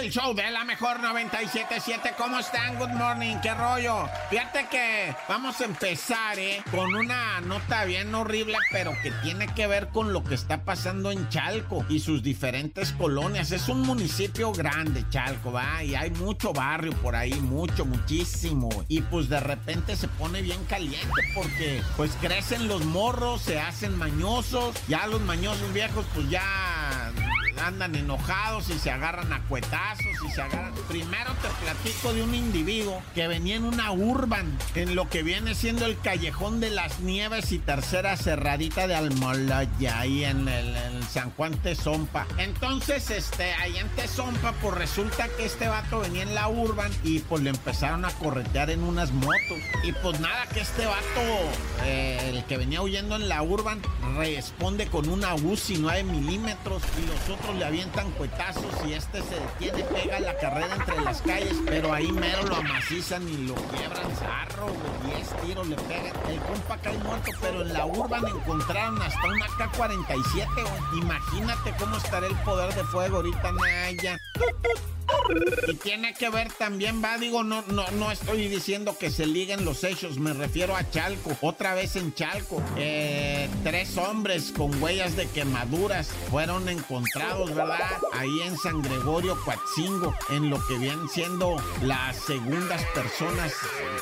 [0.00, 2.14] el show de la mejor 977.
[2.16, 2.78] ¿Cómo están?
[2.78, 4.08] Good morning, qué rollo.
[4.30, 6.62] Fíjate que vamos a empezar, ¿eh?
[6.70, 11.10] Con una nota bien horrible, pero que tiene que ver con lo que está pasando
[11.10, 13.52] en Chalco y sus diferentes colonias.
[13.52, 15.84] Es un municipio grande, Chalco, ¿va?
[15.84, 18.70] Y hay mucho barrio por ahí, mucho, muchísimo.
[18.88, 23.98] Y pues de repente se pone bien caliente porque pues crecen los morros, se hacen
[23.98, 24.74] mañosos.
[24.88, 26.69] Ya los mañosos viejos, pues ya
[27.60, 30.74] andan enojados y se agarran a cuetazos y se agarran.
[30.88, 35.54] Primero te platico de un individuo que venía en una urban, en lo que viene
[35.54, 40.70] siendo el callejón de las nieves y tercera cerradita de Almoloya, ahí en el,
[41.10, 42.26] San Juan Tezompa.
[42.38, 47.20] Entonces, este, ahí en Tezompa, pues resulta que este vato venía en la urban y
[47.20, 49.58] pues le empezaron a corretear en unas motos.
[49.82, 51.20] Y pues nada, que este vato,
[51.84, 53.80] eh, el que venía huyendo en la urban,
[54.16, 59.34] responde con una UCI 9 milímetros y los otros le avientan cuetazos y este se
[59.34, 64.10] detiene, pega la carrera entre las calles, pero ahí mero lo amacizan y lo quiebran
[64.16, 66.12] zarro, güey, 10 tiros le pegan.
[66.28, 71.02] El compa cae muerto, pero en la urban encontraron hasta una K-47, güey.
[71.02, 74.18] Imagínate cómo estará el poder de fuego ahorita, Naya.
[75.68, 79.64] Y tiene que ver también, va, digo, no, no, no estoy diciendo que se liguen
[79.64, 82.62] los hechos, me refiero a Chalco, otra vez en Chalco.
[82.76, 87.98] Eh, tres hombres con huellas de quemaduras fueron encontrados, ¿verdad?
[88.12, 93.52] Ahí en San Gregorio Coatzingo, en lo que vienen siendo las segundas personas,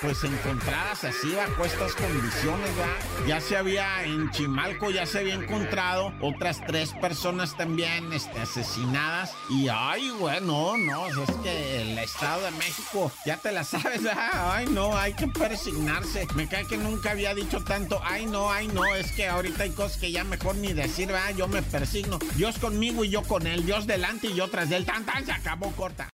[0.00, 2.96] pues encontradas así bajo estas condiciones, ¿verdad?
[3.26, 9.32] Ya se había, en Chimalco ya se había encontrado otras tres personas también este, asesinadas.
[9.50, 14.02] Y ay, güey, no, no, es que el Estado de México, ya te la sabes,
[14.02, 14.30] ¿verdad?
[14.32, 16.26] Ay, no, hay que persignarse.
[16.36, 19.70] Me cae que nunca había dicho tanto, ay, no, ay, no, es que ahorita hay
[19.70, 21.34] cosas que ya mejor ni decir, ¿verdad?
[21.36, 22.18] Yo me persigno.
[22.36, 24.84] Dios conmigo y yo con él, Dios delante y yo tras él.
[24.84, 26.08] Tan, tan, se acabó corta.